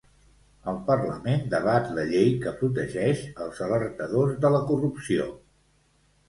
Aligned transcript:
El 0.69 0.77
parlament 0.85 1.43
debat 1.51 1.91
la 1.97 2.05
llei 2.11 2.31
que 2.45 2.53
protegeix 2.63 3.21
els 3.45 3.61
alertadors 3.67 4.35
de 4.47 4.53
la 4.57 4.65
corrupció. 4.73 5.29